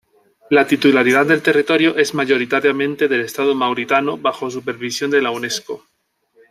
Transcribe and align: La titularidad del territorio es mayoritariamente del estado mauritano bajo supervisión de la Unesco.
La 0.49 0.65
titularidad 0.65 1.27
del 1.27 1.43
territorio 1.43 1.95
es 1.95 2.15
mayoritariamente 2.15 3.07
del 3.07 3.21
estado 3.21 3.53
mauritano 3.53 4.17
bajo 4.17 4.49
supervisión 4.49 5.11
de 5.11 5.21
la 5.21 5.29
Unesco. 5.29 5.85